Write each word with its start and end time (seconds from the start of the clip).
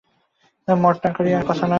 মঠ 0.67 0.95
না 1.05 1.09
করে 1.13 1.29
আর 1.35 1.43
কথা 1.47 1.63
নয়। 1.63 1.69